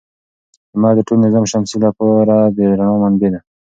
[0.73, 3.39] لمر د ټول نظام شمسي لپاره د رڼا منبع ده.